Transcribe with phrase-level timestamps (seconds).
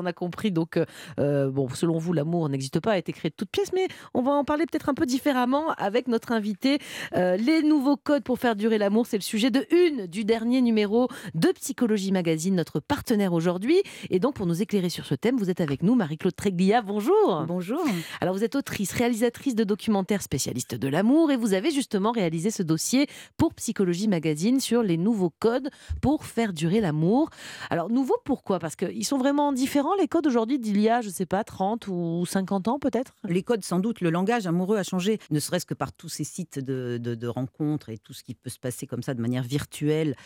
[0.00, 0.86] On a compris donc, euh,
[1.18, 4.22] euh, bon, selon vous, l'amour n'existe pas, a été créé de toutes pièces, mais on
[4.22, 6.78] va en parler peut-être un peu différemment avec notre invité.
[7.16, 10.62] Euh, les nouveaux codes pour faire durer l'amour, c'est le sujet de une du dernier
[10.62, 13.82] numéro de Psychologie Magazine, notre partenaire aujourd'hui.
[14.08, 16.80] Et donc, pour nous éclairer sur ce thème, vous êtes avec nous, Marie-Claude Treglia.
[16.80, 17.44] Bonjour.
[17.46, 17.84] Bonjour.
[18.22, 22.50] Alors, vous êtes autrice, réalisatrice de documentaires spécialiste de l'amour, et vous avez justement réalisé
[22.50, 23.06] ce dossier
[23.36, 25.68] pour Psychologie Magazine sur les nouveaux codes
[26.00, 27.28] pour faire durer l'amour.
[27.68, 28.58] Alors, nouveau pourquoi?
[28.58, 31.88] Parce qu'ils sont vraiment différents les codes aujourd'hui d'il y a, je sais pas, 30
[31.88, 33.14] ou 50 ans peut-être?
[33.24, 36.24] Les codes, sans doute, le langage amoureux a changé, ne serait-ce que par tous ces
[36.24, 40.16] sites de, rencontres et tout ce qui peut se passer comme ça de manière virtuelle.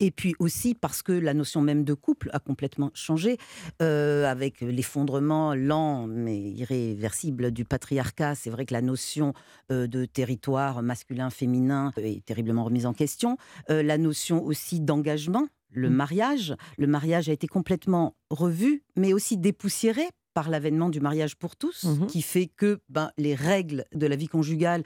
[0.00, 3.38] Et puis aussi parce que la notion même de couple a complètement changé,
[3.80, 8.34] euh, avec l'effondrement lent mais irréversible du patriarcat.
[8.34, 9.32] C'est vrai que la notion
[9.70, 13.36] euh, de territoire masculin-féminin est terriblement remise en question.
[13.70, 15.94] Euh, la notion aussi d'engagement le mmh.
[15.94, 16.56] mariage.
[16.78, 21.84] Le mariage a été complètement revu, mais aussi dépoussiéré par l'avènement du mariage pour tous,
[21.84, 24.82] mmh qui fait que ben, les règles de la vie conjugale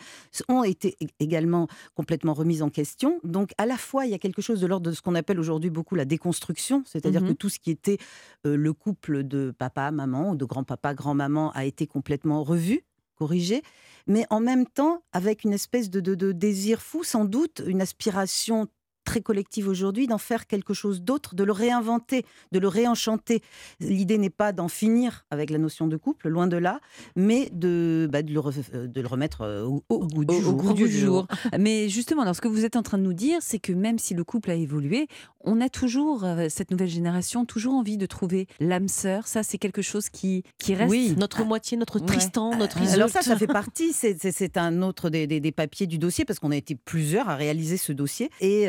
[0.49, 3.21] ont été également complètement remises en question.
[3.25, 5.41] Donc à la fois, il y a quelque chose de l'ordre de ce qu'on appelle
[5.41, 7.99] aujourd'hui beaucoup la déconstruction, c'est-à-dire mmh que tout ce qui était
[8.47, 12.85] euh, le couple de papa, maman, ou de grand-papa, grand-maman a été complètement revu
[13.17, 13.63] corrigé,
[14.07, 17.81] mais en même temps avec une espèce de, de, de désir fou, sans doute, une
[17.81, 18.69] aspiration
[19.07, 23.41] très collective aujourd'hui d'en faire quelque chose d'autre, de le réinventer, de le réenchanter.
[23.81, 26.81] L'idée n'est pas d'en finir avec la notion de couple, loin de là,
[27.15, 28.41] mais de, bah, de, le,
[28.75, 31.27] euh, de, le, remettre euh, au, au goût du, jour, du jour.
[31.59, 33.99] Mais justement, alors, ce que vous êtes en train de nous dire, c'est que même
[33.99, 35.07] si le couple a évolué,
[35.45, 39.29] on a toujours, euh, cette nouvelle génération, toujours envie de trouver l'âme sœur.
[39.29, 40.91] Ça, c'est quelque chose qui, qui reste.
[40.91, 42.97] Oui, notre moitié, notre Tristan, notre Isolde.
[42.97, 46.41] Alors ça, ça fait partie, c'est un autre des, des, des, papiers du dossier, parce
[46.41, 48.31] qu'on a été plusieurs à réaliser ce dossier.
[48.41, 48.67] Et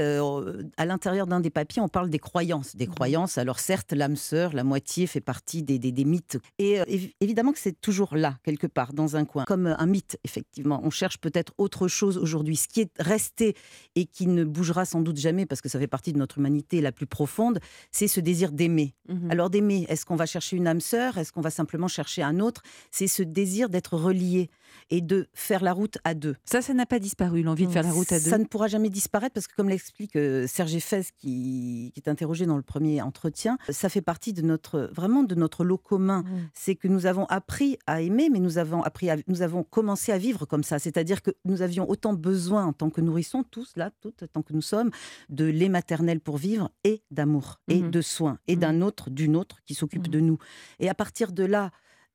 [0.77, 2.75] à l'intérieur d'un des papiers, on parle des croyances.
[2.75, 2.93] Des mmh.
[2.93, 6.37] croyances, alors certes, l'âme sœur, la moitié, fait partie des, des, mythes.
[6.57, 6.83] Et euh,
[7.19, 10.79] évidemment que c'est toujours là, quelque part, dans un coin, comme un mythe, effectivement.
[10.83, 12.55] On cherche peut-être autre chose aujourd'hui.
[12.55, 13.55] Ce qui est resté
[13.95, 16.81] et qui ne bougera sans doute jamais, parce que ça fait partie de notre humanité
[16.81, 17.59] la plus profonde,
[17.91, 18.93] c'est ce désir d'aimer.
[19.09, 21.17] Mmh alors d'aimer, est-ce qu'on va chercher une âme sœur?
[21.17, 22.61] Est-ce qu'on va simplement chercher un autre?
[22.91, 24.49] C'est ce désir d'être relié
[24.89, 26.35] et de faire la route à deux.
[26.45, 28.67] Ça, ça n'a pas disparu, l'envie de faire la route à deux Ça ne pourra
[28.67, 32.63] jamais disparaître parce que, comme l'explique euh, Serge Effès, qui, qui, est interrogé dans le
[32.63, 36.23] premier entretien, ça fait partie de notre, vraiment de notre lot commun.
[36.23, 36.49] Mmh.
[36.53, 40.11] C'est que nous avons appris à aimer, mais nous avons, appris à, nous avons commencé
[40.11, 40.79] à vivre comme ça.
[40.79, 44.53] C'est-à-dire que nous avions autant besoin, en tant que nourrissons, tous là, toutes, tant que
[44.53, 44.91] nous sommes,
[45.29, 47.91] de lait maternel pour vivre et d'amour, et mmh.
[47.91, 48.59] de soins, et mmh.
[48.59, 50.37] d'un autre, d'une autre qui s'occupe de nous.
[50.79, 51.71] Et à partir de là,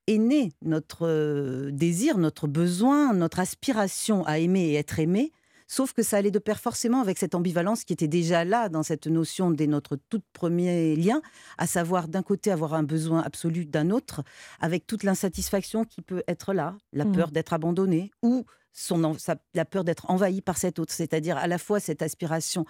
[0.07, 5.33] est né notre euh, désir, notre besoin, notre aspiration à aimer et être aimé.
[5.73, 8.83] Sauf que ça allait de pair forcément avec cette ambivalence qui était déjà là dans
[8.83, 11.23] cette notion de notre tout premier lien,
[11.57, 14.23] à savoir d'un côté avoir un besoin absolu d'un autre,
[14.61, 17.13] avec toute l'insatisfaction qui peut être là, la mmh.
[17.13, 18.45] peur d'être abandonné ou
[18.75, 19.17] son,
[19.55, 22.67] la peur d'être envahi par cet autre, c'est-à-dire à la fois cette aspiration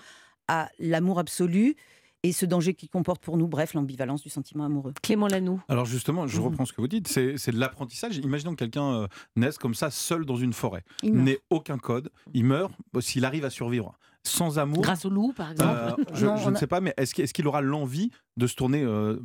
[0.47, 1.75] à l'amour absolu
[2.23, 4.95] et ce danger qui comporte pour nous, bref, l'ambivalence du sentiment amoureux.
[5.03, 5.61] Clément Lanoux.
[5.69, 6.45] Alors justement, je mmh.
[6.45, 8.17] reprends ce que vous dites, c'est de l'apprentissage.
[8.19, 9.07] Imaginons que quelqu'un euh,
[9.37, 13.51] naisse comme ça, seul dans une forêt, n'ait aucun code, il meurt, s'il arrive à
[13.51, 14.83] survivre sans amour.
[14.83, 18.11] Grâce au loup, par exemple euh, Je, ne sais pas, mais est-ce qu'il aura l'envie
[18.37, 19.19] de se tourner euh,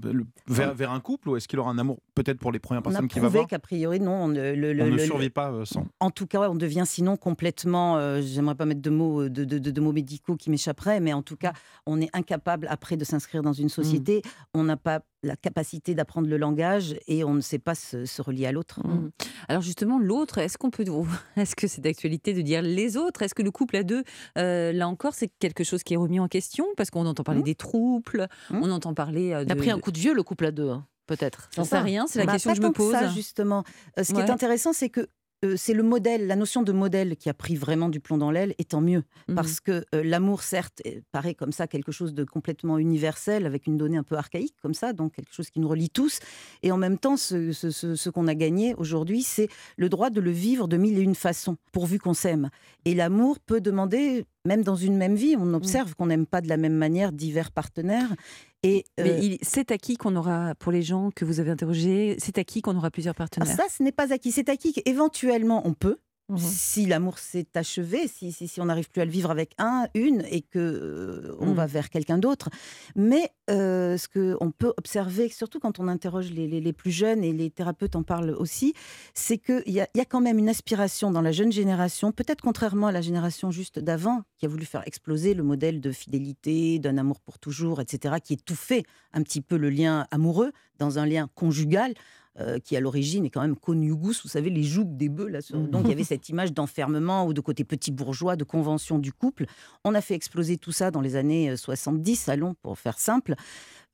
[0.48, 3.08] vers, vers, un couple ou est-ce qu'il aura un amour peut-être pour les premières personnes
[3.08, 3.48] qu'il va voir?
[3.48, 4.26] qu'a priori, non.
[4.26, 5.86] On, le, le, on ne survit pas euh, sans.
[6.00, 8.20] En tout cas, on devient sinon complètement.
[8.22, 11.38] J'aimerais pas mettre de mots, de, de, de mots médicaux qui m'échapperaient, mais en tout
[11.38, 11.54] cas,
[11.86, 14.22] on est incapable après de s'inscrire dans une société.
[14.24, 14.30] Mmh.
[14.56, 18.22] On n'a pas la capacité d'apprendre le langage et on ne sait pas se, se
[18.22, 18.80] relier à l'autre.
[18.86, 19.12] Mmh.
[19.48, 20.86] Alors justement, l'autre, est-ce qu'on peut,
[21.38, 23.22] est-ce que c'est d'actualité de dire les autres?
[23.22, 24.04] Est-ce que le couple à deux,
[24.38, 26.66] euh, là encore, c'est quelque chose qui est remis en question?
[26.76, 27.46] Parce qu'on entend parler mmh.
[27.46, 28.60] des troubles, mmh.
[28.62, 29.34] on entend parler.
[29.34, 29.50] Euh, de...
[29.50, 30.70] Il a pris un coup de vieux le couple à deux.
[30.70, 31.50] Hein, peut-être.
[31.56, 32.94] J'en sais rien, c'est la bah, question que je me pose.
[32.94, 33.64] Ça, justement.
[33.98, 35.08] Euh, ce qui est intéressant, c'est que
[35.46, 38.32] euh, c'est le modèle, la notion de modèle qui a pris vraiment du plomb dans
[38.32, 39.04] l'aile, et tant mieux.
[39.28, 40.82] Mmh Parce que euh, l'amour, certes,
[41.12, 44.74] paraît comme ça quelque chose de complètement universel, avec une donnée un peu archaïque, comme
[44.74, 46.20] ça, donc quelque chose qui nous relie tous.
[46.64, 49.48] Et en même temps, ce, ce qu'on a gagné aujourd'hui, c'est
[49.78, 52.50] le droit de le vivre de mille et une façons, pourvu qu'on s'aime.
[52.86, 55.54] Et l'amour peut demander même dans une même vie, on mmh.
[55.56, 58.16] observe qu'on n'aime pas de la même manière divers partenaires.
[58.64, 62.38] Et Mais euh, c'est acquis qu'on aura, pour les gens que vous avez interrogés, c'est
[62.38, 63.56] acquis qu'on aura plusieurs partenaires.
[63.56, 64.32] ça, ce n'est pas acquis.
[64.32, 66.00] C'est acquis qu'éventuellement on peut,
[66.30, 69.88] Mmh si l'amour s'est achevé, si, si, on n'arrive plus à le vivre avec un,
[69.94, 71.70] une, et que euh, on va mmh.
[71.70, 72.50] vers quelqu'un d'autre.
[72.98, 77.50] Mais euh, ce qu'on peut observer, surtout quand on interroge les, plus jeunes, et les
[77.50, 78.74] thérapeutes en parlent aussi,
[79.14, 82.88] c'est qu'il y, y, a quand même une aspiration dans la jeune génération, peut-être contrairement
[82.88, 86.98] à la génération juste d'avant, qui a voulu faire exploser le modèle de fidélité, d'un
[86.98, 88.84] amour pour toujours, etc., qui étouffait
[89.14, 91.94] un petit peu le lien amoureux dans un lien conjugal.
[92.40, 95.28] Euh, qui à l'origine est quand même coniugus, vous savez, les jougs des bœufs.
[95.28, 95.70] Là, mmh.
[95.70, 99.12] Donc il y avait cette image d'enfermement ou de côté petit bourgeois, de convention du
[99.12, 99.48] couple.
[99.84, 103.34] On a fait exploser tout ça dans les années 70, euh, allons, pour faire simple.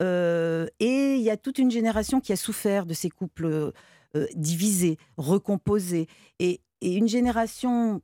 [0.02, 3.72] Euh, et il y a toute une génération qui a souffert de ces couples
[4.36, 6.08] divisés, recomposés.
[6.40, 8.02] Et, et une génération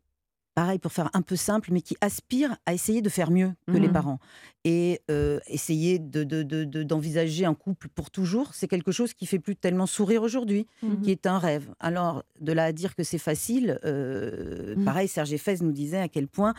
[0.59, 3.77] pareil pour faire un peu simple, mais qui aspire à essayer de faire mieux que
[3.77, 3.93] les mmh.
[3.93, 4.19] parents.
[4.65, 9.39] Et euh, essayer d'envisager de, de, un couple pour toujours, c'est quelque chose qui fait
[9.39, 11.01] plus tellement sourire aujourd'hui, mmh.
[11.01, 11.73] qui est un rêve.
[11.79, 14.83] Alors, de là à dire que c'est facile, euh, mmh.
[14.83, 16.53] pareil, Serge Fès nous disait à quel point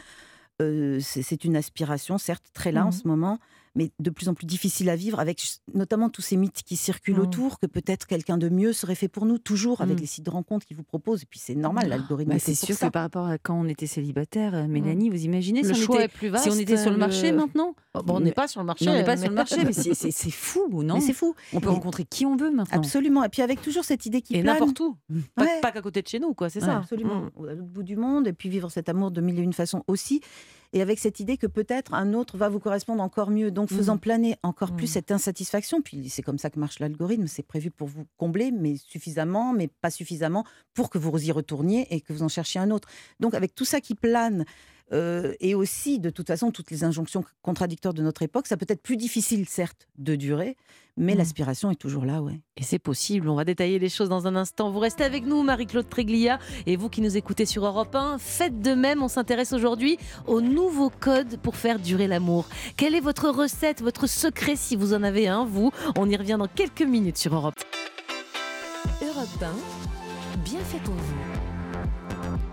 [0.62, 3.38] euh, c'est une aspiration, certes très là en ce moment,
[3.74, 5.42] mais de plus en plus difficile à vivre, avec
[5.74, 7.20] notamment tous ces mythes qui circulent mmh.
[7.20, 10.00] autour, que peut-être quelqu'un de mieux serait fait pour nous, toujours avec mmh.
[10.00, 11.22] les sites de rencontres qui vous proposent.
[11.22, 11.90] Et puis c'est normal, mmh.
[11.90, 12.30] l'algorithme.
[12.32, 15.62] Bah, c'est sûr que par rapport à quand on était célibataire, euh, Mélanie, vous imaginez
[15.62, 17.74] le si, choix on était, est plus vaste, si on était sur le marché maintenant
[17.94, 18.88] oh, bon, On n'est pas sur le marché.
[18.88, 21.34] on n'est pas sur le marché, mais c'est fou, non c'est fou.
[21.52, 22.78] On peut rencontrer qui on veut maintenant.
[22.78, 23.24] Absolument.
[23.24, 24.58] Et puis avec toujours cette idée qui et plane.
[24.58, 24.96] n'importe où.
[25.36, 26.50] Pas, qu'à côté de chez nous, quoi.
[26.50, 26.78] C'est ça.
[26.78, 27.26] Absolument.
[27.48, 29.84] À l'autre bout du monde, et puis vivre cet amour de mille et une façons
[29.86, 30.20] aussi
[30.72, 33.50] et avec cette idée que peut-être un autre va vous correspondre encore mieux.
[33.50, 34.00] Donc, faisant mmh.
[34.00, 34.92] planer encore plus mmh.
[34.92, 38.76] cette insatisfaction, puis c'est comme ça que marche l'algorithme, c'est prévu pour vous combler, mais
[38.76, 40.44] suffisamment, mais pas suffisamment
[40.74, 42.88] pour que vous y retourniez et que vous en cherchiez un autre.
[43.18, 44.44] Donc, avec tout ça qui plane,
[44.92, 48.66] euh, et aussi, de toute façon, toutes les injonctions contradictoires de notre époque, ça peut
[48.68, 50.56] être plus difficile, certes, de durer,
[50.96, 51.18] mais mmh.
[51.18, 52.40] l'aspiration est toujours là, ouais.
[52.56, 54.70] Et c'est possible, on va détailler les choses dans un instant.
[54.70, 58.60] Vous restez avec nous, Marie-Claude Tréglia, et vous qui nous écoutez sur Europe 1, faites
[58.60, 59.02] de même.
[59.02, 62.48] On s'intéresse aujourd'hui au nouveau code pour faire durer l'amour.
[62.76, 65.70] Quelle est votre recette, votre secret, si vous en avez un, vous?
[65.96, 67.54] On y revient dans quelques minutes sur Europe.
[69.02, 72.49] Europe 1, bien fait pour vous.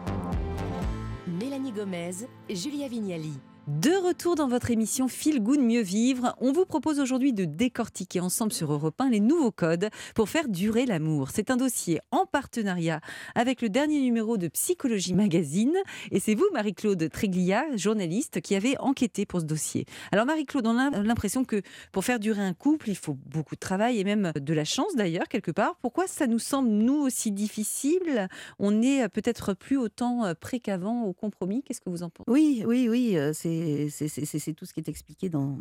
[1.57, 3.56] Gomez, Julia Vignali.
[3.67, 8.21] De retour dans votre émission Feel Good Mieux Vivre, on vous propose aujourd'hui de décortiquer
[8.21, 11.31] ensemble sur Europe 1 les nouveaux codes pour faire durer l'amour.
[11.33, 13.01] C'est un dossier en partenariat
[13.35, 15.75] avec le dernier numéro de Psychologie Magazine
[16.11, 19.83] et c'est vous, Marie-Claude Tréglia, journaliste, qui avez enquêté pour ce dossier.
[20.13, 21.61] Alors Marie-Claude, on a l'impression que
[21.91, 24.95] pour faire durer un couple, il faut beaucoup de travail et même de la chance
[24.95, 25.75] d'ailleurs, quelque part.
[25.81, 28.29] Pourquoi ça nous semble, nous, aussi difficile?
[28.59, 31.63] On est peut-être plus autant prêt qu'avant au compromis.
[31.63, 32.31] Qu'est-ce que vous en pensez?
[32.31, 33.56] Oui, oui, oui, euh, c'est
[33.89, 35.57] c'est tout ce qui est expliqué dans,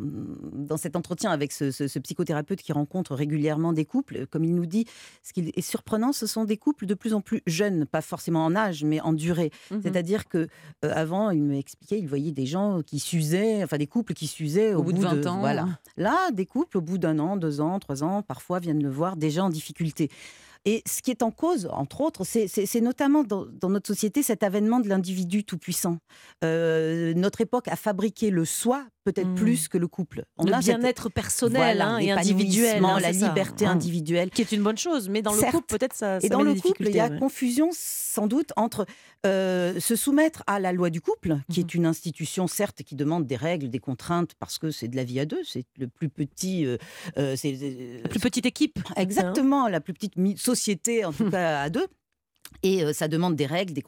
[0.53, 4.27] dans cet entretien avec ce, psychothérapeute qui rencontre régulièrement des couples.
[4.27, 4.85] Comme il nous dit,
[5.23, 8.45] ce qui est surprenant, ce sont des couples de plus en plus jeunes, pas forcément
[8.45, 9.51] en âge, mais en durée.
[9.71, 10.47] Mmh C'est-à-dire que
[10.85, 14.73] euh, avant, il m'expliquait, il voyait des gens qui s'usaient, enfin des couples qui s'usaient
[14.73, 15.39] au, bout, de 20 ans.
[15.39, 15.67] Voilà.
[15.97, 19.17] Là, des couples au bout d'un an, deux ans, trois ans, parfois viennent le voir
[19.17, 20.09] déjà en difficulté.
[20.69, 24.81] Et ce qui est en cause, entre autres, c'est notamment dans, notre société cet avènement
[24.81, 25.99] de l'individu tout-puissant.
[26.43, 29.35] Euh, notre époque a fabriqué le soi peut-être mmh.
[29.35, 30.25] plus que le couple.
[30.37, 33.69] On le bien-être personnel hein, et individuel, hein, la liberté mmh.
[33.69, 35.07] individuelle, qui est une bonne chose.
[35.07, 36.17] Mais dans le couple, peut-être ça.
[36.21, 38.85] Et dans le couple, il y a confusion sans doute entre
[39.25, 41.77] euh, se soumettre à la loi du couple, qui est mmh.
[41.77, 45.21] une institution certes qui demande des règles, des contraintes, parce que c'est de la vie
[45.21, 46.77] à deux, c'est le plus petit, euh,
[47.17, 47.53] euh, c'est
[48.03, 48.77] la plus petite équipe.
[48.97, 51.87] Exactement, la plus petite société en tout cas à deux.
[52.63, 53.83] Et euh, ça demande des règles, des,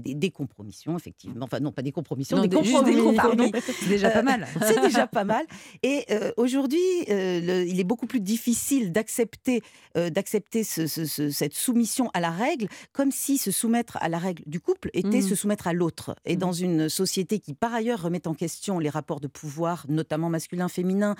[0.00, 1.44] des, des, compromissions, effectivement.
[1.44, 3.52] Enfin, non, pas des compromissions, des, compromis.
[3.80, 4.42] C'est déjà pas mal.
[4.42, 5.44] Euh, c'est déjà pas mal.
[5.82, 9.62] Et euh, aujourd'hui, il est beaucoup plus difficile d'accepter
[9.94, 14.90] d'accepter cette soumission à la règle, comme si se soumettre à la règle du couple
[14.92, 15.28] était mmh.
[15.28, 16.14] se soumettre à l'autre.
[16.24, 16.38] Et mmh.
[16.38, 21.14] dans une société qui, par ailleurs, remet en question les rapports de pouvoir, notamment masculin-féminin,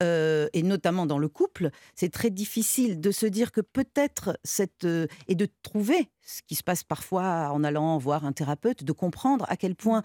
[0.00, 4.86] et notamment dans le couple, c'est très difficile de se dire que peut-être cette...
[5.28, 9.44] et de trouver ce qui se passe parfois en allant voir un thérapeute, de comprendre
[9.48, 10.02] à quel point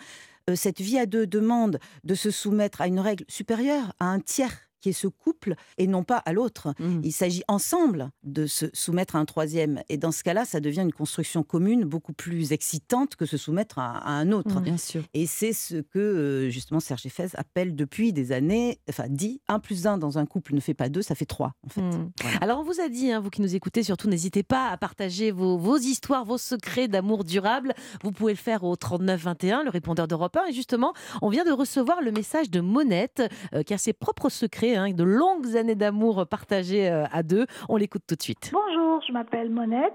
[0.49, 4.19] euh, cette vie à deux demande de se soumettre à une règle supérieure, à un
[4.19, 6.75] tiers qui est ce couple et non pas à l'autre.
[6.77, 7.01] Mmh.
[7.03, 9.81] Il s'agit ensemble de se soumettre à un troisième.
[9.89, 13.79] Et dans ce cas-là, ça devient une construction commune beaucoup plus excitante que se soumettre
[13.79, 14.59] à, un autre.
[14.59, 15.01] Mmh, bien sûr.
[15.15, 19.57] Et c'est ce que euh, justement Serge Effès appelle depuis des années, enfin dit, un
[19.57, 21.81] plus un dans un couple ne fait pas deux, ça fait trois en fait.
[21.81, 22.11] Mmh.
[22.41, 25.31] Alors on vous a dit, hein, vous qui nous écoutez, surtout n'hésitez pas à partager
[25.31, 27.73] vos, vos histoires, vos secrets d'amour durable.
[28.03, 30.49] Vous pouvez le faire au 39 21, le répondeur d'Europe 1.
[30.49, 33.23] Et justement, on vient de recevoir le message de Monette,
[33.55, 37.45] euh, qui a ses propres secrets hein, de longues années d'amour partagées euh, à deux.
[37.69, 38.51] On l'écoute tout de suite.
[38.53, 39.93] Bonjour, je m'appelle Monette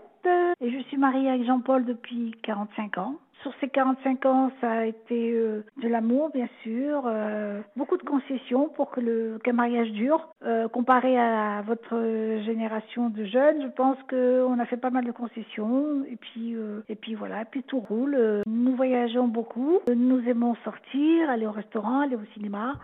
[0.60, 3.14] et je suis mariée avec Jean-Paul depuis 45 ans.
[3.42, 8.02] Sur ces 45 ans, ça a été euh, de l'amour, bien sûr, euh, beaucoup de
[8.02, 10.28] concessions pour que le qu'un mariage dure.
[10.44, 11.96] Euh, comparé à votre
[12.44, 16.54] génération de jeunes, je pense qu'on a fait pas mal de concessions et puis
[16.88, 18.42] et puis voilà, et puis tout roule.
[18.46, 22.74] Nous voyageons beaucoup, nous aimons sortir, aller au restaurant, aller au cinéma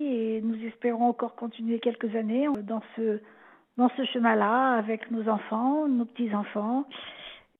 [0.00, 3.20] et nous espérons encore continuer quelques années dans ce
[3.76, 6.84] dans ce chemin-là avec nos enfants, nos petits-enfants.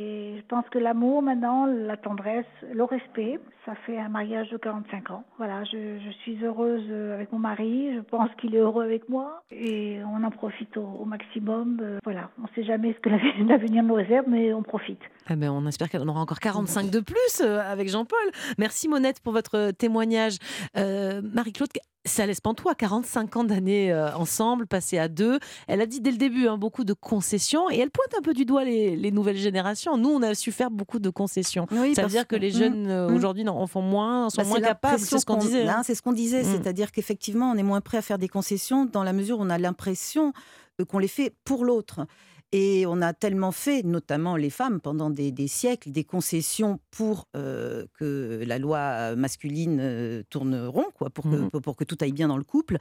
[0.00, 4.57] Et je pense que l'amour maintenant, la tendresse, le respect, ça fait un mariage de
[4.57, 5.25] 45 ans.
[5.38, 9.42] Voilà, je, suis heureuse euh, avec mon mari, je pense qu'il est heureux avec moi
[9.50, 11.80] et on en profite au, maximum.
[11.83, 13.09] Euh, voilà, on ne sait jamais ce que
[13.49, 15.00] l'avenir nous réserve, mais on profite.
[15.30, 18.30] Eh ben, on espère qu'on aura encore 45 de plus euh, avec Jean-Paul.
[18.57, 20.37] Merci Monette pour votre témoignage.
[20.76, 21.71] Marie-Claude,
[22.09, 25.38] ça laisse pantois, 45 ans d'années euh, ensemble, passés à deux.
[25.67, 28.35] Elle a dit dès le début hein, beaucoup de concessions et elle pointe un peu
[28.35, 29.97] du doigt les, nouvelles générations.
[29.97, 31.67] Nous, on a su faire beaucoup de concessions.
[31.95, 33.15] ça veut dire que les jeunes mm, euh, mm.
[33.15, 34.99] aujourd'hui en font moins, sont bah, moins capables.
[34.99, 35.69] C'est ce qu'on disait.
[35.69, 35.83] Hein.
[35.85, 39.03] C'est ce qu'on disait, c'est-à-dire qu'effectivement, on est moins prêt à faire des concessions dans
[39.03, 40.33] la mesure où on a l'impression
[40.81, 42.07] euh, qu'on les fait pour l'autre.
[42.52, 47.85] Et on a tellement fait, notamment les femmes, pendant des, siècles, des concessions pour euh,
[47.99, 52.12] que la loi masculine euh, tourne rond, quoi, pour, que, mmh pour que tout aille
[52.12, 52.78] bien dans le couple,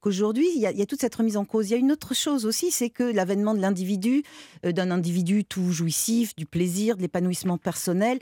[0.00, 1.68] qu'aujourd'hui, il y, a toute cette remise en cause.
[1.68, 4.22] Il y a une autre chose aussi, c'est que l'avènement de l'individu,
[4.64, 8.20] euh, d'un individu tout jouissif, du plaisir, de l'épanouissement personnel,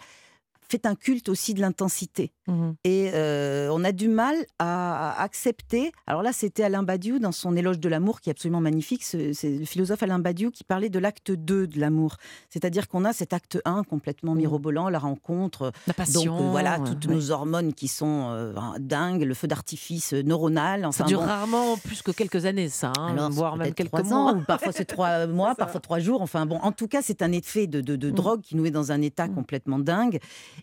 [0.68, 2.32] fait un culte aussi de l'intensité.
[2.46, 5.92] Mmh et euh, on a du mal à, accepter.
[6.06, 9.02] Alors là, c'était Alain Badiou dans son éloge de l'amour, qui est absolument magnifique.
[9.02, 12.16] C'est le philosophe Alain Badiou qui parlait de l'acte 2 de l'amour.
[12.48, 14.38] C'est-à-dire qu'on a cet acte 1 complètement mmh.
[14.38, 15.72] mirobolant, la rencontre.
[15.86, 16.36] La passion.
[16.36, 20.84] Donc euh, voilà, toutes nos hormones qui sont euh, dingues, le feu d'artifice neuronal.
[20.84, 22.92] Enfin, ça dure rarement plus que quelques années, ça.
[22.98, 24.32] Hein, voire même quelques mois.
[24.32, 26.22] Ans, parfois c'est trois mois, parfois trois jours.
[26.22, 28.12] Enfin bon, en tout cas, c'est un effet de, de, mmh.
[28.12, 30.20] drogue qui nous met dans un état complètement dingue.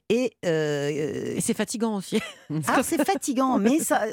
[0.09, 2.19] Et, et c'est fatigant aussi.
[2.67, 4.03] Ah, c'est fatigant, mais ça,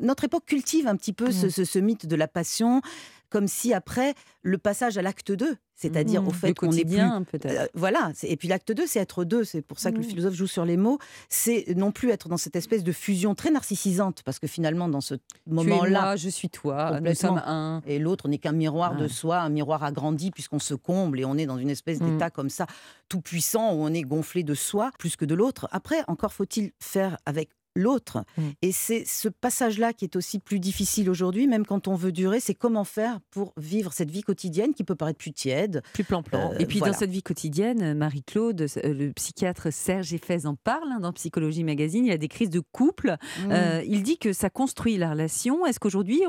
[0.00, 2.82] notre époque cultive un petit peu ce, ce, mythe de la passion,
[3.30, 6.34] comme si après le passage à l'acte 2, c'est-à-dire au mmh.
[6.34, 7.46] fait qu'on est plus peut-être.
[7.46, 10.08] Euh, voilà, et puis l'acte 2 c'est être deux, c'est pour ça que le mmh.
[10.08, 13.50] philosophe joue sur les mots, c'est non plus être dans cette espèce de fusion très
[13.50, 15.14] narcissisante parce que finalement dans ce
[15.46, 19.50] moment-là, je suis toi, nous sommes un et l'autre n'est qu'un miroir de soi, un
[19.50, 22.12] miroir agrandi puisqu'on se comble et on est dans une espèce mmh.
[22.12, 22.66] d'état comme ça
[23.08, 25.68] tout puissant où on est gonflé de soi plus que de l'autre.
[25.70, 28.24] Après encore faut-il faire avec l'autre.
[28.36, 28.42] Mmh.
[28.62, 32.40] Et c'est ce passage-là qui est aussi plus difficile aujourd'hui, même quand on veut durer,
[32.40, 35.82] c'est comment faire pour vivre cette vie quotidienne qui peut paraître plus tiède.
[35.92, 36.52] Plus plan-plan.
[36.52, 40.90] Euh, et puis dans cette vie quotidienne, Marie-Claude, euh, le psychiatre Serge Effez en parle
[40.92, 43.16] hein, dans Psychologie Magazine, il y a des crises de couple.
[43.46, 43.50] Mmh.
[43.50, 45.64] Euh, il dit que ça construit la relation.
[45.66, 46.22] Est-ce qu'aujourd'hui,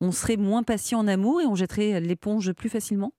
[0.00, 3.12] on, serait moins patient en amour et on jetterait l'éponge plus facilement?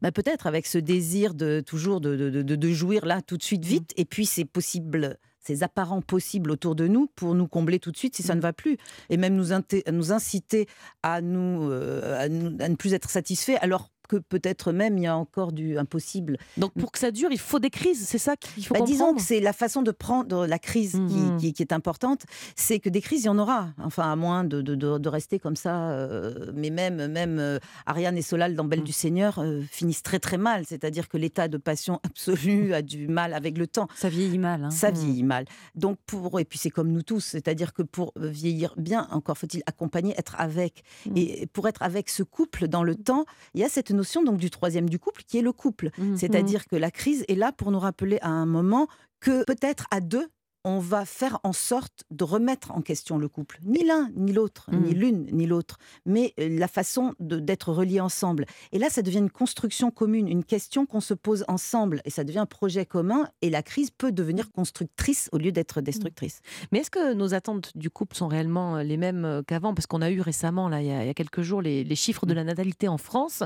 [0.00, 3.42] Bah peut-être avec ce désir de toujours de, de, de, de jouir là tout de
[3.42, 3.92] suite vite.
[3.96, 4.00] Mmh.
[4.00, 7.96] Et puis c'est possible ces apparents possibles autour de nous pour nous combler tout de
[7.96, 8.76] suite si ça ne va plus.
[9.08, 9.48] Et même nous,
[9.92, 10.66] nous inciter
[11.02, 15.04] à, nous, euh, à, nous, à ne plus être satisfaits alors que peut-être même il
[15.04, 16.36] y a encore du impossible.
[16.56, 19.14] Donc pour que ça dure, il faut des crises, c'est ça qu'il faut bah, Disons
[19.14, 22.22] que c'est la façon de prendre la crise mmh qui, qui, est importante,
[22.56, 25.38] c'est que des crises, il y en aura, enfin à moins de, de, de, rester
[25.38, 25.90] comme ça.
[25.90, 28.84] Euh, mais même, même euh, Ariane et Solal dans Belle mmh.
[28.84, 33.06] du Seigneur euh, finissent très très mal, c'est-à-dire que l'état de passion absolue a du
[33.06, 33.86] mal avec le temps.
[33.94, 34.64] Ça vieillit mal.
[34.64, 34.70] Hein.
[34.70, 34.94] Ça mmh.
[34.94, 35.44] vieillit mal.
[35.76, 39.62] Donc pour, et puis c'est comme nous tous, c'est-à-dire que pour vieillir bien, encore faut-il
[39.66, 40.82] accompagner, être avec.
[41.14, 43.24] Et pour être avec ce couple dans le temps,
[43.54, 45.90] il y a cette notion donc du troisième du couple qui est le couple.
[45.98, 46.70] Mmh, C'est-à-dire mmh.
[46.70, 48.88] que la crise est là pour nous rappeler à un moment
[49.20, 50.28] que peut-être à deux,
[50.64, 53.58] on va faire en sorte de remettre en question le couple.
[53.64, 54.98] Ni l'un, ni l'autre, ni mmh.
[54.98, 58.44] l'une, ni l'autre, mais euh, la façon d'être reliés ensemble.
[58.72, 62.24] Et là, ça devient une construction commune, une question qu'on se pose ensemble, et ça
[62.24, 66.40] devient un projet commun, et la crise peut devenir constructrice au lieu d'être destructrice.
[66.40, 66.66] Mmh.
[66.72, 69.72] Mais est-ce que nos attentes du couple sont réellement euh, les mêmes euh, qu'avant?
[69.72, 72.44] Parce qu'on a eu récemment, là, il y a, quelques jours, les, chiffres de la
[72.44, 73.42] natalité en France,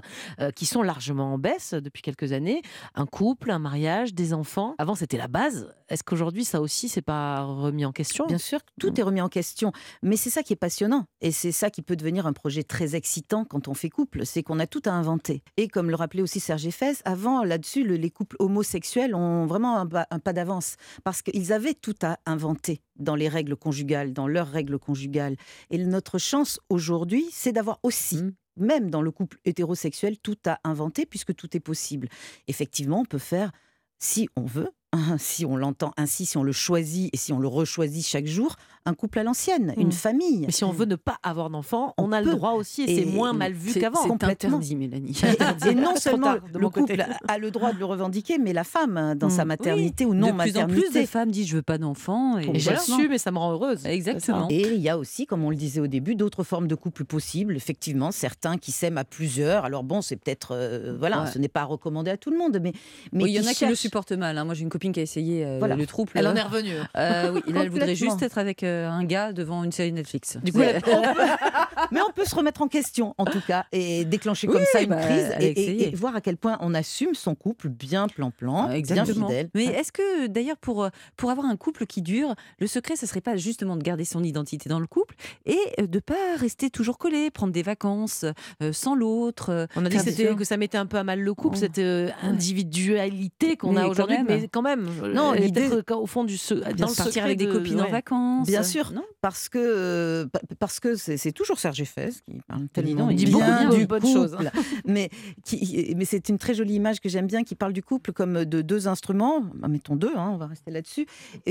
[0.54, 2.62] qui sont largement en baisse depuis quelques années.
[2.94, 4.75] Un couple, un mariage, des enfants.
[4.78, 5.73] Avant, c'était la base.
[5.88, 8.95] Est-ce qu'aujourd'hui, ça aussi, c'est pas remis en question Bien sûr, tout mm.
[8.99, 9.73] est remis en question.
[10.03, 11.07] Mais c'est ça qui est passionnant.
[11.21, 14.27] Et c'est ça qui peut devenir un projet très excitant quand on fait couple.
[14.27, 15.43] C'est qu'on a tout à inventer.
[15.57, 19.87] Et comme le rappelait aussi Serge Effès, avant, là-dessus, les couples homosexuels ont vraiment un,
[19.87, 20.77] pas d'avance.
[21.05, 25.37] Parce qu'ils avaient tout à inventer dans les règles conjugales, dans leurs règles conjugales.
[25.71, 28.33] Et notre chance aujourd'hui, c'est d'avoir aussi mm.
[28.57, 32.09] même dans le couple hétérosexuel, tout à inventer, puisque tout est possible.
[32.49, 33.53] Effectivement, on peut faire,
[33.99, 34.71] si on veut,
[35.19, 38.57] si on l'entend ainsi, si on le choisit et si on le rechoisit chaque jour,
[38.87, 39.93] un couple à l'ancienne, une Mm.
[39.93, 40.41] famille.
[40.47, 42.97] Mais si on veut ne pas avoir d'enfant, on, On a le droit aussi et,
[42.97, 44.03] c'est moins mal vu qu'avant.
[44.03, 44.59] C'est complètement.
[44.59, 45.17] interdit, Mélanie.
[45.64, 46.97] Et, et non seulement tard, de le côté.
[46.99, 49.31] couple a le droit de le revendiquer, mais la femme hein, dans Mm.
[49.31, 52.38] sa maternité ou non de plus en plus de femmes disent je veux pas d'enfants.
[52.38, 53.87] Et Et j'assume et ça me rend heureuse.
[53.87, 54.49] Exactement.
[54.50, 57.05] Et il y a aussi, comme on le disait au début, d'autres formes de couple
[57.05, 57.57] possibles.
[57.57, 59.64] Effectivement, certains qui s'aiment à plusieurs.
[59.64, 61.31] Alors bon, c'est peut-être, euh, voilà, Ouais.
[61.33, 62.73] ce n'est pas recommandé à tout le monde, mais,
[63.12, 64.37] mais Oui, il y en a qui le supportent mal.
[64.37, 64.45] hein.
[64.45, 65.75] Moi, j'ai une copine qui a essayé euh, Voilà.
[65.76, 66.12] le trouble.
[66.14, 66.75] Elle en est revenue.
[66.97, 70.37] Euh, oui, là, elle voudrait juste être avec euh, un gars devant une série Netflix.
[70.43, 70.59] Du coup,
[71.90, 74.83] Mais on peut se remettre en question, en tout cas, et déclencher comme Oui, ça
[74.83, 78.09] une bah, crise et, et- et voir à quel point on assume son couple bien
[78.09, 79.28] plan-plan, bien Exactement.
[79.28, 79.50] fidèle.
[79.54, 83.07] Mais est-ce que d'ailleurs pour, euh, pour avoir un couple qui dure, le secret, ce
[83.07, 85.14] serait pas justement de garder son identité dans le couple
[85.47, 88.25] et euh, de pas rester toujours collé, prendre des vacances
[88.62, 89.69] euh, sans l'autre.
[89.76, 91.61] On a dit que, Bien ça mettait un peu à mal le couple, Oh.
[91.61, 94.88] cette euh, individualité qu'on a aujourd'hui, mais quand même.
[95.14, 97.88] Non, l'idée- au fond du se- dans le partir secret avec des de- copines en
[97.90, 98.47] vacances.
[98.47, 98.92] Bien sûr.
[98.92, 103.16] Non Parce que euh, pa- parce que c'est toujours Serge Eiffès qui parle tellement il
[103.16, 104.50] dit bien beaucoup bien du de bonnes choses, couple.
[104.87, 105.11] mais
[105.44, 108.44] qui, mais c'est une très jolie image que j'aime bien qui parle du couple comme
[108.44, 111.06] de deux instruments, bah, mettons deux, hein, on va rester là-dessus,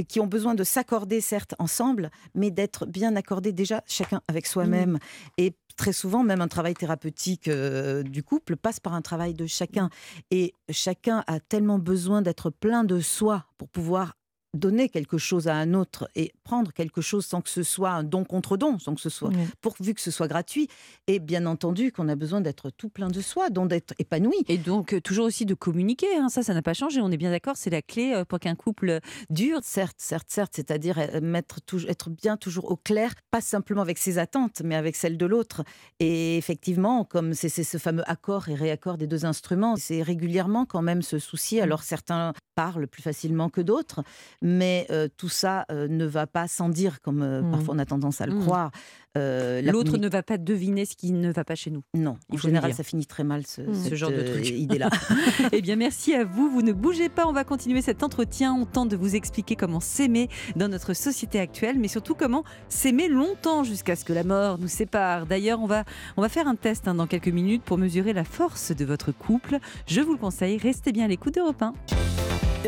[0.08, 5.00] qui ont besoin de s'accorder certes ensemble, mais d'être bien accordés déjà chacun avec soi-même.
[5.38, 9.48] Et très souvent, même un travail thérapeutique euh, du couple passe par un travail de
[9.48, 9.89] chacun.
[10.29, 14.13] Et chacun a tellement besoin d'être plein de soi pour pouvoir
[14.54, 18.04] donner quelque chose à un autre et prendre quelque chose sans que ce soit un
[18.04, 19.48] don contre don, sans que ce soit Ouais.
[19.62, 20.68] pourvu que ce soit gratuit.
[21.08, 24.36] Et bien entendu qu'on a besoin d'être tout plein de soi, donc d'être épanoui.
[24.48, 27.02] Et donc, euh, toujours aussi de communiquer, hein, ça, ça n'a pas changé.
[27.02, 29.60] On est bien d'accord, c'est la clé euh, pour qu'un couple dure.
[29.64, 34.18] Certes, certes, certes, c'est-à-dire euh, mettre être bien toujours au clair, pas simplement avec ses
[34.18, 35.64] attentes, mais avec celles de l'autre.
[36.00, 40.82] Et effectivement, comme c'est ce fameux accord et réaccord des deux instruments, c'est régulièrement quand
[40.82, 41.58] même ce souci.
[41.60, 41.64] Mm.
[41.64, 44.04] Alors certains parlent plus facilement que d'autres,
[44.44, 47.52] mais euh, tout ça euh, ne va pas sans dire, comme euh, Mm.
[47.52, 48.42] parfois on a tendance à le Mm.
[48.44, 48.72] croire.
[49.17, 51.84] Euh, la L'autre ne va pas deviner ce qui ne va pas chez nous.
[51.93, 52.77] Non, il en général, dire.
[52.77, 53.89] ça finit très mal, ce, Mm.
[53.89, 54.50] Ce genre de euh, truc.
[54.50, 54.89] idée-là.
[55.51, 56.50] Eh bien, merci à vous.
[56.50, 57.27] Vous ne bougez pas.
[57.27, 58.53] On va continuer cet entretien.
[58.53, 63.08] On tente de vous expliquer comment s'aimer dans notre société actuelle, mais surtout comment s'aimer
[63.08, 65.25] longtemps jusqu'à ce que la mort nous sépare.
[65.25, 65.84] D'ailleurs, on va,
[66.17, 69.12] on va faire un test hein, dans quelques minutes pour mesurer la force de votre
[69.12, 69.58] couple.
[69.88, 70.58] Je vous le conseille.
[70.58, 71.74] Restez bien à l'écoute d'Europe 1.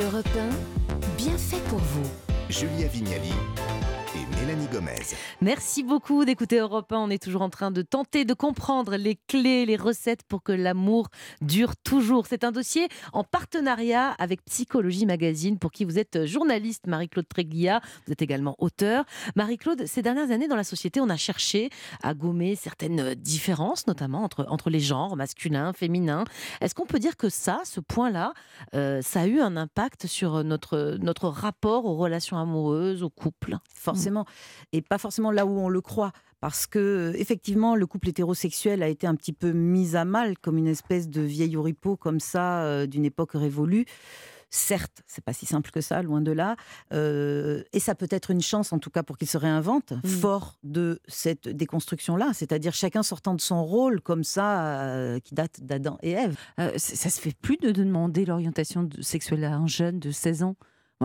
[0.02, 2.10] Europe 1, bien fait pour vous.
[2.50, 3.32] Julia Vignali
[4.40, 5.16] Mélanie Gomez.
[5.42, 6.98] Merci beaucoup d'écouter Europe 1.
[6.98, 10.52] On est toujours en train de tenter de comprendre les clés, les recettes pour que
[10.52, 11.08] l'amour
[11.42, 12.28] dure toujours.
[12.28, 17.80] C'est un dossier en partenariat avec Psychologie Magazine pour qui vous êtes journaliste, Marie-Claude Tréglia.
[18.06, 19.06] Vous êtes également auteur.
[19.36, 21.70] Marie-Claude, ces dernières années dans la société, on a cherché
[22.04, 26.26] à gommer certaines différences, notamment entre, entre les genres, masculin, féminin.
[26.62, 28.34] Est-ce qu'on peut dire que ça, ce point-là,
[28.74, 33.58] euh, ça a eu un impact sur notre, notre rapport aux relations amoureuses, au couple?
[33.74, 34.25] Forcément,
[34.72, 36.12] et pas forcément là où on le croit.
[36.42, 40.58] Parce que, effectivement, le couple hétérosexuel a été un petit peu mis à mal comme
[40.58, 43.86] une espèce de vieil oripeau comme ça, euh, d'une époque révolue.
[44.56, 46.56] Certes, c'est pas si simple que ça, loin de là.
[46.94, 50.58] Euh, et ça peut être une chance, en tout cas, pour qu'il se réinvente, fort
[50.64, 52.32] de cette déconstruction-là.
[52.34, 56.38] C'est-à-dire chacun sortant de son rôle comme ça, euh, qui date d'Adam et Ève.
[56.62, 60.56] Euh, ça se fait plus de demander l'orientation sexuelle à un jeune de 16 ans.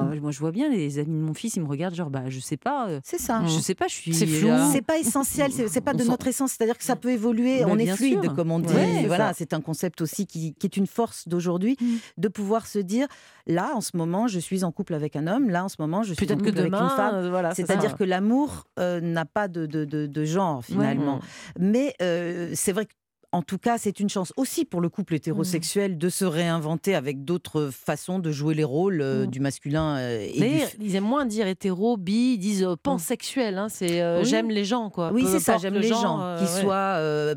[0.04, 2.24] Moi, moi, je vois bien les amis de mon fils, ils me regardent genre, bah,
[2.28, 2.88] je sais pas.
[2.88, 3.42] euh, C'est ça.
[3.46, 4.14] Je sais pas, je suis.
[4.14, 4.48] C'est flou.
[4.48, 4.68] là.
[4.72, 7.78] C'est pas essentiel, c'est pas de notre essence, c'est-à-dire que ça peut évoluer, Bah, on
[7.78, 8.34] est fluide, sûr.
[8.34, 8.72] comme on dit.
[8.74, 11.86] Ouais, voilà, c'est un concept aussi qui, qui est une force d'aujourd'hui, Mm.
[12.18, 13.06] de pouvoir se dire,
[13.46, 16.02] là, en ce moment, je suis en couple avec un homme, là, en ce moment,
[16.02, 17.14] je suis en Peut-être que couple avec demain, une femme.
[17.14, 21.20] euh, voilà, c'est C'est-à-dire que l'amour euh, n'a pas de, de, de- de genre, finalement.
[21.58, 22.92] Mais euh, c'est vrai que
[23.32, 27.24] en tout cas, c'est une chance aussi pour le couple hétérosexuel de se réinventer avec
[27.24, 29.30] d'autres façons de jouer les rôles euh, Mm.
[29.30, 33.58] du masculin euh, et du ils aiment moins dire hétéro, bi, ils disent euh, pansexuel.
[33.58, 34.28] Hein, c'est euh, Oui.
[34.28, 35.12] j'aime les gens, quoi.
[35.12, 36.60] Oui, c'est ça, j'aime le les gens qui ouais.
[36.62, 37.34] soient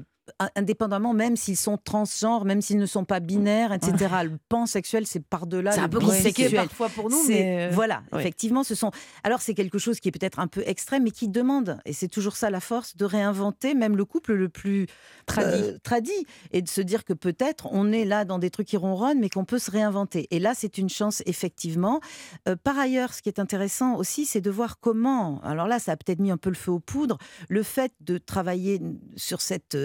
[0.55, 3.93] indépendamment, même s'ils sont transgenres, même s'ils ne sont pas binaires, etc.
[4.23, 6.67] Le pansexuel, c'est par-delà C'est un peu compliqué bisexuel.
[6.67, 7.67] parfois pour nous, mais.
[7.67, 8.21] euh, voilà, ouais.
[8.21, 8.91] effectivement, ce sont.
[9.23, 12.07] Alors c'est quelque chose qui est peut-être un peu extrême, mais qui demande, et c'est
[12.07, 14.87] toujours ça la force, de réinventer même le couple le plus
[15.25, 15.61] Tradit.
[15.63, 16.11] euh, tradit,
[16.51, 19.29] et de se dire que peut-être on est là dans des trucs qui ronronnent, mais
[19.29, 20.27] qu'on peut se réinventer.
[20.31, 21.99] Et là, c'est une chance effectivement.
[22.47, 25.41] Euh, par ailleurs, ce qui est intéressant aussi, c'est de voir comment.
[25.41, 27.17] Alors là, ça a peut-être mis un peu le feu aux poudres.
[27.49, 28.81] Le fait de travailler
[29.15, 29.75] sur cette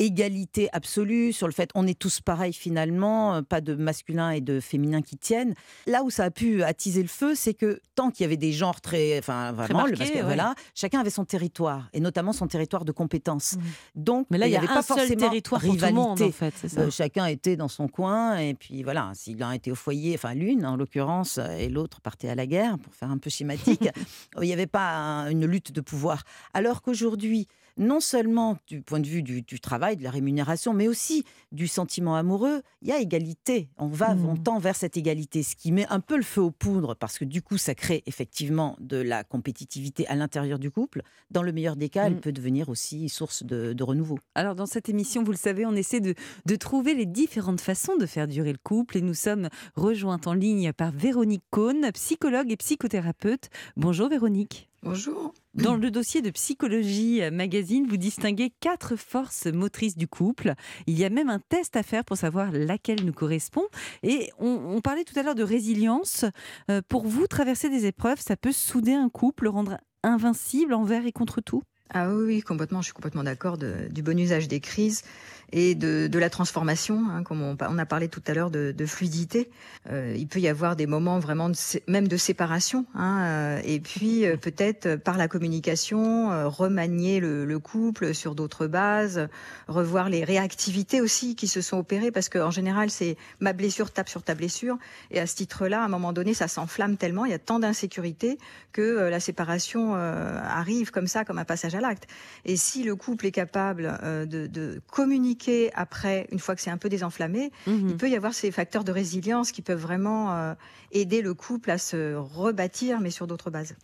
[0.00, 4.58] égalité absolue, sur le fait on est tous pareils finalement, pas de masculin et de
[4.60, 5.54] féminin qui tiennent.
[5.86, 8.52] Là où ça a pu attiser le feu, c'est que tant qu'il y avait des
[8.52, 9.86] genres très, enfin vraiment,
[10.24, 13.56] voilà, chacun avait son territoire et notamment son territoire de compétences.
[13.56, 13.60] Mmh.
[13.94, 15.92] Donc, mais là, il n'y avait pas forcément territoire rivalité.
[15.92, 19.70] Monde, en fait, euh, chacun était dans son coin et puis voilà, s'il l'un était
[19.70, 23.18] au foyer, enfin l'une en l'occurrence, et l'autre partait à la guerre, pour faire un
[23.18, 23.88] peu schématique,
[24.40, 26.22] il n'y avait pas une lutte de pouvoir.
[26.54, 31.24] Alors qu'aujourd'hui, non seulement du point de vue du, travail, de la rémunération, mais aussi
[31.52, 33.68] du sentiment amoureux, il y a égalité.
[33.78, 34.42] On va, on mmh.
[34.42, 37.24] tend vers cette égalité, ce qui met un peu le feu aux poudres, parce que
[37.24, 41.02] du coup, ça crée effectivement de la compétitivité à l'intérieur du couple.
[41.30, 42.20] Dans le meilleur des cas, elle mmh.
[42.20, 44.18] peut devenir aussi source de, renouveau.
[44.34, 46.14] Alors, dans cette émission, vous le savez, on essaie de,
[46.46, 50.34] de trouver les différentes façons de faire durer le couple, et nous sommes rejointes en
[50.34, 53.48] ligne par Véronique Cohn, psychologue et psychothérapeute.
[53.76, 54.69] Bonjour Véronique.
[54.82, 55.34] Bonjour.
[55.52, 60.54] Dans le dossier de Psychologie Magazine, vous distinguez quatre forces motrices du couple.
[60.86, 63.64] Il y a même un test à faire pour savoir laquelle nous correspond.
[64.02, 66.24] Et on, parlait tout à l'heure de résilience.
[66.70, 71.04] Euh, pour vous, traverser des épreuves, ça peut souder un couple, le rendre invincible envers
[71.04, 71.62] et contre tout?
[71.92, 72.80] Ah oui, complètement.
[72.80, 75.02] Je suis complètement d'accord du bon usage des crises
[75.52, 78.72] et de, de la transformation, hein, comme on, on, a parlé tout à l'heure de,
[78.76, 79.50] de fluidité.
[79.90, 81.54] Euh, il peut y avoir des moments vraiment de,
[81.88, 87.20] même de séparation, hein, euh, et puis euh, peut-être euh, par la communication euh, remanier
[87.20, 89.28] le, le, couple sur d'autres bases,
[89.68, 94.08] revoir les réactivités aussi qui se sont opérées, parce qu'en général c'est ma blessure tape
[94.08, 94.78] sur ta blessure,
[95.10, 97.58] et à ce titre-là, à un moment donné, ça s'enflamme tellement, il y a tant
[97.58, 98.38] d'insécurité
[98.72, 102.06] que la séparation arrive comme ça, comme un passage à l'acte.
[102.44, 105.39] Et si le couple est capable de, de communiquer
[105.74, 107.88] après, une fois que c'est un peu désenflammé, mhm.
[107.90, 110.54] il peut y avoir ces facteurs de résilience qui peuvent vraiment euh,
[110.92, 113.74] aider le couple à se rebâtir, mais sur d'autres bases.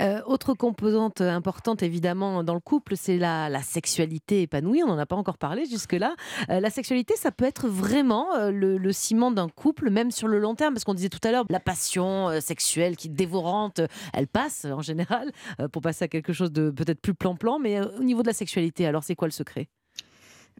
[0.00, 4.82] Euh, autre composante importante, évidemment, dans le couple, c'est la, sexualité épanouie.
[4.82, 6.14] On n'en a pas encore parlé jusque-là.
[6.50, 10.54] Euh, la sexualité, ça peut être vraiment le, ciment d'un couple, même sur le long
[10.54, 13.80] terme, parce qu'on disait tout à l'heure, la passion sexuelle qui est dévorante,
[14.12, 15.30] elle passe en général,
[15.72, 18.86] pour passer à quelque chose de peut-être plus plan-plan, mais au niveau de la sexualité,
[18.86, 19.68] alors c'est quoi le secret?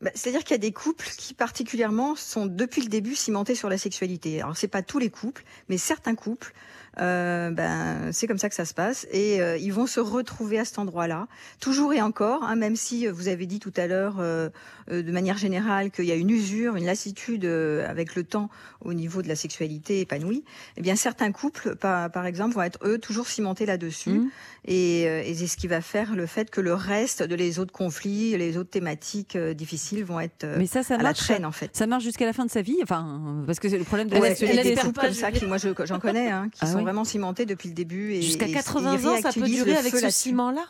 [0.01, 3.69] Bah, c'est-à-dire qu'il y a des couples qui particulièrement sont depuis le début cimentés sur
[3.69, 4.41] la sexualité.
[4.41, 6.53] Alors c'est pas tous les couples, mais certains couples
[7.01, 9.07] euh, ben c'est comme ça que ça se passe.
[9.13, 11.27] Et euh, ils vont se retrouver à cet endroit-là
[11.61, 14.51] toujours et encore hein, même si euh, vous avez dit tout à l'heure euh,
[14.91, 18.51] de manière générale qu'il y a une usure une lassitude avec le temps
[18.81, 20.45] au niveau de la sexualité épanouie
[20.77, 24.11] eh bien certains couples par, par exemple vont être eux toujours cimentés là-dessus.
[24.11, 24.31] Mmh.
[24.67, 27.73] et, et c'est ce qui va faire le fait que le reste de les autres
[27.73, 31.53] conflits les autres thématiques difficiles vont être mais ça ça à marche, la traîne en
[31.53, 31.71] fait.
[31.75, 34.17] ça marche jusqu'à la fin de sa vie enfin parce que c'est le problème de
[34.17, 34.77] la sexualité.
[34.77, 37.75] c'est comme ça qui moi j'en connais hein, qui ah sont vraiment cimenté depuis le
[37.75, 38.21] début.
[38.23, 40.67] Jusqu'à 80 ans, ça peut durer avec ce ciment-là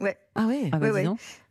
[0.00, 0.18] Ouais.
[0.34, 0.88] Ah oui, ah bah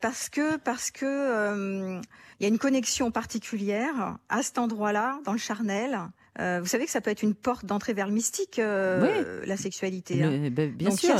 [0.01, 2.01] Parce que parce que il euh,
[2.41, 5.97] y a une connexion particulière à cet endroit-là, dans le charnel.
[6.39, 9.57] Euh, vous savez que ça peut être une porte d'entrée vers le mystique, euh, la
[9.57, 10.23] sexualité.
[10.23, 10.49] Hein.
[10.51, 11.15] Bah, bien sûr.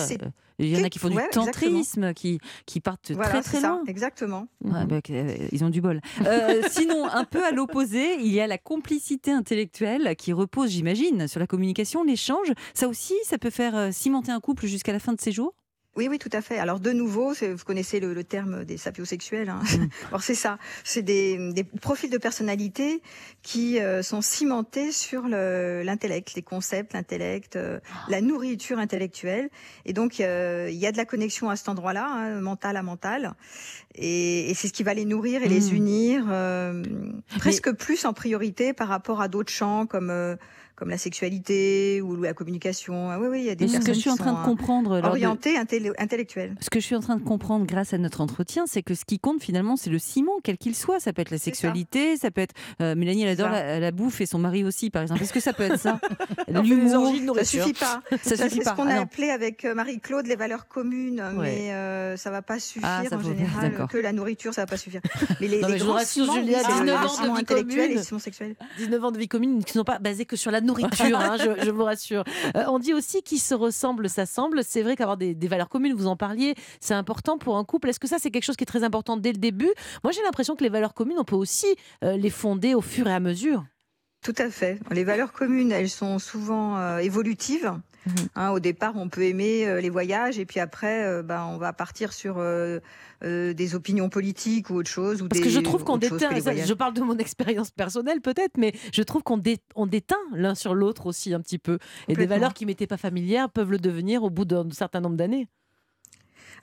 [0.59, 3.81] Il y en a qui font du tantrisme, qui, qui partent très très loin.
[3.87, 4.47] exactement.
[4.61, 4.85] Bah,
[5.51, 5.99] ils ont du bol.
[6.25, 11.27] Euh, sinon, un peu à l'opposé, il y a la complicité intellectuelle qui repose, j'imagine,
[11.27, 12.53] sur la communication, l'échange.
[12.73, 15.55] Ça aussi, ça peut faire cimenter un couple jusqu'à la fin de ses jours?
[15.95, 16.57] Oui, oui, tout à fait.
[16.57, 19.49] Alors de nouveau, vous connaissez le, terme des sapiosexuels.
[19.49, 19.61] Hein.
[19.77, 19.87] Mm.
[20.07, 23.03] Alors c'est ça, c'est des, des, profils de personnalité
[23.43, 29.49] qui euh, sont cimentés sur l'intellect, les concepts, l'intellect, euh, la nourriture intellectuelle.
[29.85, 33.33] Et donc il y a de la connexion à cet endroit-là, hein, mental à mental.
[33.93, 35.75] Et, et c'est ce qui va les nourrir et les mm.
[35.75, 36.83] unir, euh,
[37.37, 40.37] presque plus en priorité par rapport à d'autres champs comme
[40.75, 43.09] comme la sexualité ou la communication.
[43.09, 44.45] Ah oui, oui, il y a des personnes ce que je suis en train de
[44.45, 46.55] comprendre, orientées, intellectuelles.
[46.59, 49.05] Ce que je suis en train de comprendre grâce à notre entretien, c'est que ce
[49.05, 50.99] qui compte finalement, c'est le ciment, quel qu'il soit.
[50.99, 52.31] Ça peut être la sexualité, ça.
[52.31, 55.21] peut être euh, Mélanie, elle adore la, bouffe et son mari aussi, par exemple.
[55.21, 55.99] Est-ce que ça peut être ça
[56.47, 58.01] L'humour, ça suffit pas.
[58.23, 58.63] Ça, suffit pas.
[58.63, 62.31] C'est ce qu'on a ah appelé avec euh, Marie-Claude les valeurs communes, mais euh, ça
[62.31, 63.87] va pas suffire ah, en général.
[63.89, 65.01] Que la nourriture, ça va pas suffire.
[65.39, 68.01] Mais les, les grands ciments, 19 ans de vie commune,
[68.77, 71.37] 19 ans de vie commune qui ne sont pas basés que sur la nourriture, hein,
[71.37, 72.23] je, vous rassure.
[72.55, 74.63] Euh, on dit aussi qu'ils se ressemblent, s'assemblent.
[74.63, 77.89] C'est vrai qu'avoir des, valeurs communes, vous en parliez, c'est important pour un couple.
[77.89, 79.71] Est-ce que ça, c'est quelque chose qui est très important dès le début?
[80.03, 81.67] Moi, j'ai l'impression que les valeurs communes, on peut aussi
[82.03, 83.63] euh, les fonder au fur et à mesure.
[84.23, 84.79] Tout à fait.
[84.91, 87.73] Les valeurs communes, elles sont souvent euh, évolutives.
[88.05, 88.13] Mhm.
[88.35, 91.57] Hein, au départ, on peut aimer euh, les voyages et puis après, euh, ben, on
[91.57, 92.79] va partir sur euh,
[93.21, 95.21] des opinions politiques ou autre chose.
[95.21, 98.73] Ou Parce que je trouve qu'on déteint, je parle de mon expérience personnelle peut-être, mais
[98.93, 99.41] je trouve qu'on
[99.75, 101.79] on déteint l'un sur l'autre aussi un petit peu.
[102.07, 105.15] Et des valeurs qui m'étaient pas familières peuvent le devenir au bout d'un certain nombre
[105.15, 105.47] d'années.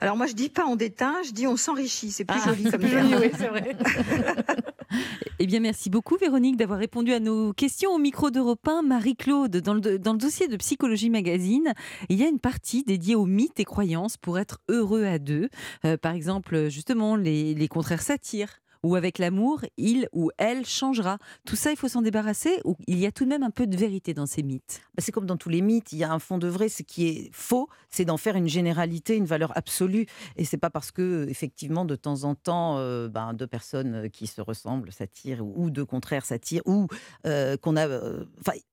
[0.01, 2.11] Alors moi je dis pas on déteint, je dis on s'enrichit.
[2.11, 3.09] C'est plus Ah, joli c'est comme plus terme.
[3.11, 3.77] joli, oui, c'est vrai.
[5.39, 8.81] Eh bien, merci beaucoup, Véronique, d'avoir répondu à nos questions au micro d'Europe 1.
[8.83, 11.73] Marie-Claude, dans le, dans le dossier de Psychologie Magazine,
[12.09, 15.49] il y a une partie dédiée aux mythes et croyances pour être heureux à deux.
[15.85, 18.59] Euh, par exemple, justement, les, les contraires s'attirent.
[18.83, 21.17] Ou avec l'amour, il ou elle changera.
[21.45, 23.67] Tout ça, il faut s'en débarrasser ou il y a tout de même un peu
[23.67, 24.81] de vérité dans ces mythes?
[24.95, 26.67] Bah, C'est comme dans tous les mythes, il y a un fond de vrai.
[26.69, 30.07] Ce qui est faux, c'est d'en faire une généralité, une valeur absolue.
[30.35, 34.27] Et c'est pas parce que, effectivement, de temps en temps, euh, ben, deux personnes qui
[34.27, 36.87] se ressemblent s'attirent ou deux contraires s'attirent, ou
[37.25, 37.87] euh, qu'on a.
[37.87, 38.25] euh,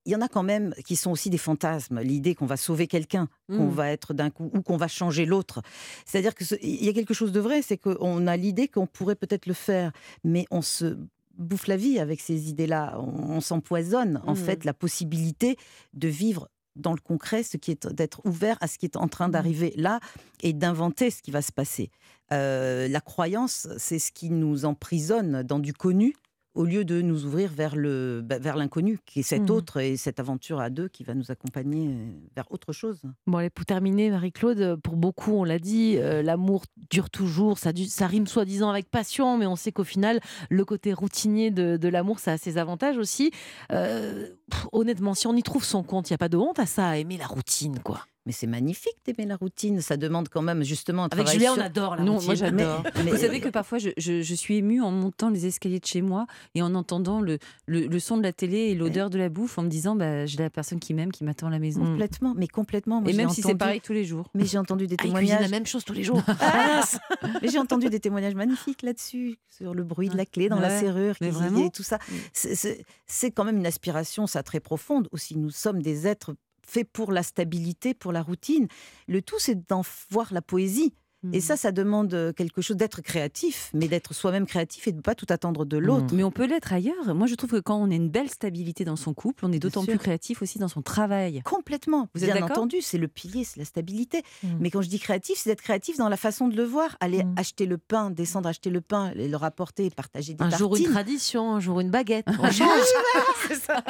[0.06, 2.00] il y en a quand même qui sont aussi des fantasmes.
[2.00, 3.70] L'idée qu'on va sauver quelqu'un, qu'on Mm.
[3.70, 5.62] va être d'un coup, ou qu'on va changer l'autre.
[6.06, 8.86] C'est-à-dire que ce- il y a quelque chose de vrai, c'est qu'on a l'idée qu'on
[8.86, 9.92] pourrait peut-être le faire,
[10.24, 10.96] mais on se
[11.36, 12.98] bouffe la vie avec ces idées-là.
[13.00, 14.36] On, on s'empoisonne, en Mhm.
[14.36, 15.56] fait, la possibilité
[15.94, 19.08] de vivre dans le concret, ce qui est d'être ouvert à ce qui est en
[19.08, 19.98] train d'arriver là
[20.42, 21.90] et d'inventer ce qui va se passer.
[22.32, 26.14] Euh, la croyance, c'est ce qui nous emprisonne dans du connu
[26.58, 29.50] au lieu de nous ouvrir vers le bah, vers l'inconnu, qui est cet Mhm.
[29.50, 33.00] autre et cette aventure à deux qui va nous accompagner euh, vers autre chose.
[33.28, 37.58] Bon, allez, pour terminer, Marie-Claude, euh, pour beaucoup, on l'a dit, euh, l'amour dure toujours.
[37.58, 37.70] Ça,
[38.06, 42.18] rime soi-disant avec passion, mais on sait qu'au final, le côté routinier de, de l'amour,
[42.18, 43.30] ça a ses avantages aussi.
[43.70, 46.58] Euh, pff, honnêtement, si on y trouve son compte, il n'y a pas de honte
[46.58, 48.00] à ça, à aimer la routine, quoi.
[48.28, 49.80] Mais c'est magnifique d'aimer la routine.
[49.80, 52.26] Ça demande quand même justement un Avec travail Julien, on sur- adore la Non, routine.
[52.26, 52.82] moi j'adore.
[53.02, 55.86] Mais- Vous savez que parfois je, je- je suis émue en montant les escaliers de
[55.86, 59.16] chez moi et en entendant le, le, le son de la télé et l'odeur de
[59.16, 61.58] la bouffe en me disant bah, j'ai la personne qui m'aime qui m'attend à la
[61.58, 61.82] maison.
[61.82, 63.00] Complètement, mais complètement.
[63.00, 64.28] Moi, Et même si c'est pareil tous les jours.
[64.34, 65.40] Mais j'ai entendu des Ah, témoignages.
[65.40, 66.22] la même chose tous les jours.
[66.40, 66.82] Ah,
[67.42, 70.78] mais j'ai entendu des témoignages magnifiques là-dessus, sur le bruit de la clé dans la
[70.80, 71.98] serrure, qui et tout ça.
[72.34, 75.08] C'est quand même une aspiration, ça très profonde.
[75.12, 76.34] Aussi, nous sommes des êtres
[76.68, 78.68] faits pour la stabilité, pour la routine.
[79.06, 80.94] Le tout, c'est d'en voir la poésie.
[81.32, 84.98] Et ça, ça demande euh, quelque chose d'être créatif, mais d'être soi-même créatif et de
[84.98, 86.14] ne pas tout attendre de l'autre.
[86.14, 87.14] Mais on peut l'être ailleurs.
[87.14, 89.58] Moi, je trouve que quand on a une belle stabilité dans son couple, on est
[89.58, 91.42] d'autant plus créatif aussi dans son travail.
[91.44, 92.08] Complètement.
[92.14, 94.22] Vous Bien entendu, c'est le pilier, c'est la stabilité.
[94.44, 94.48] Mm.
[94.60, 96.96] Mais quand je dis créatif, c'est d'être créatif dans la façon de le voir.
[97.00, 100.84] Aller acheter le pain, descendre acheter le pain, le rapporter, partager des Un jour une
[100.84, 102.26] tradition, un jour une baguette.
[102.38, 102.68] On change.
[103.48, 103.82] c'est ça.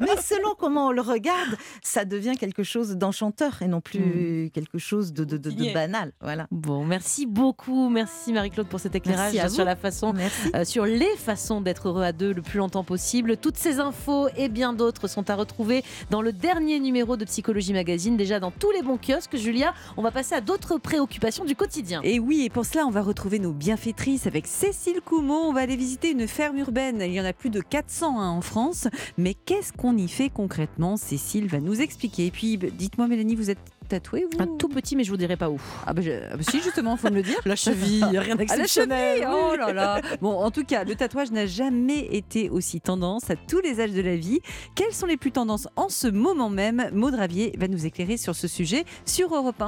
[0.00, 4.78] Mais selon comment on le regarde, ça devient quelque chose d'enchanteur et non plus quelque
[4.78, 5.72] chose de, de- de- de Routinier.
[5.74, 6.12] banal.
[6.20, 6.46] Voilà.
[6.50, 7.88] Bon, merci beaucoup.
[7.88, 10.14] Merci Marie-Claude pour cet éclairage sur la façon
[10.54, 13.36] euh, sur les façons d'être heureux à deux le plus longtemps possible.
[13.36, 17.72] Toutes ces infos et bien d'autres sont à retrouver dans le dernier numéro de Psychologie
[17.72, 19.36] Magazine, déjà dans tous les bons kiosques.
[19.36, 22.00] Julia, on va passer à d'autres préoccupations du quotidien.
[22.02, 25.48] Et oui, et pour cela, on va retrouver nos bienfaitrices avec Cécile Coumeau.
[25.48, 27.02] On va aller visiter une ferme urbaine.
[27.04, 28.88] Il y en a plus de 400 hein, en France.
[29.18, 30.96] Mais qu'est-ce qu'on y fait concrètement?
[30.96, 32.26] Cécile va nous expliquer.
[32.26, 35.36] Et puis, dites-moi, Mélanie, vous êtes tatouée vous Un tout petit, mais je vous dirai
[35.36, 35.60] pas où.
[35.86, 37.38] Ah bah, je- ah bah si, justement, faut me le dire.
[37.44, 39.18] La cheville, rien À la d'exceptionnel.
[39.22, 43.30] cheville Oh là là Bon, en tout cas, le tatouage n'a jamais été aussi tendance
[43.30, 44.40] à tous les âges de la vie.
[44.74, 46.88] Quelles sont les plus tendances en ce moment même?
[46.92, 49.64] Maud Ravier va nous éclairer sur ce sujet sur Europe 1.